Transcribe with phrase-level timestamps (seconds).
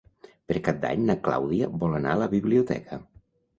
[0.51, 3.01] Per Cap d'Any na Clàudia vol anar a la biblioteca.